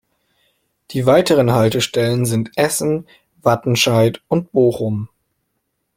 Die 0.89 1.05
weiteren 1.05 1.51
Haltestellen 1.53 2.25
sind 2.25 2.49
Essen, 2.57 3.05
Wattenscheid 3.43 4.19
und 4.29 4.51
Bochum. 4.51 5.09